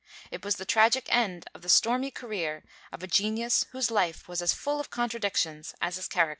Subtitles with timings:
[0.31, 4.41] It was the tragic end of the stormy career of a genius whose life was
[4.41, 6.29] as full of contradictions as his character.